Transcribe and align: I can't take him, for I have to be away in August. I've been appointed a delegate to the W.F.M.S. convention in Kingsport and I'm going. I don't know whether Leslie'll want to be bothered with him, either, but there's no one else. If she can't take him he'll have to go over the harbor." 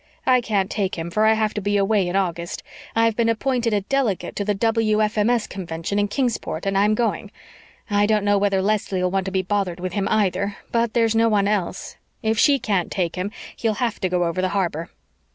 I 0.25 0.41
can't 0.41 0.71
take 0.71 0.95
him, 0.95 1.11
for 1.11 1.27
I 1.27 1.33
have 1.33 1.53
to 1.53 1.61
be 1.61 1.77
away 1.77 2.07
in 2.07 2.15
August. 2.15 2.63
I've 2.95 3.15
been 3.15 3.29
appointed 3.29 3.71
a 3.71 3.81
delegate 3.81 4.35
to 4.37 4.43
the 4.43 4.55
W.F.M.S. 4.55 5.45
convention 5.45 5.99
in 5.99 6.07
Kingsport 6.07 6.65
and 6.65 6.75
I'm 6.75 6.95
going. 6.95 7.29
I 7.87 8.07
don't 8.07 8.25
know 8.25 8.39
whether 8.39 8.63
Leslie'll 8.63 9.11
want 9.11 9.25
to 9.27 9.31
be 9.31 9.43
bothered 9.43 9.79
with 9.79 9.93
him, 9.93 10.07
either, 10.09 10.57
but 10.71 10.95
there's 10.95 11.13
no 11.13 11.29
one 11.29 11.47
else. 11.47 11.97
If 12.23 12.39
she 12.39 12.57
can't 12.57 12.91
take 12.91 13.15
him 13.15 13.29
he'll 13.55 13.75
have 13.75 13.99
to 13.99 14.09
go 14.09 14.23
over 14.23 14.41
the 14.41 14.49
harbor." 14.57 14.89